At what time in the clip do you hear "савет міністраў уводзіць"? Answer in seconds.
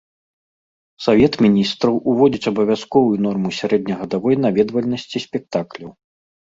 1.07-2.49